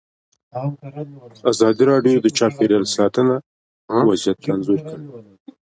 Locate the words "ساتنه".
2.95-3.35